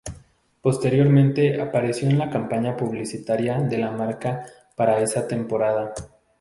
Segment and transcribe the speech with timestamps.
[0.63, 5.93] Posteriormente, apareció en la campaña publicitaria de la marca para esa temporada.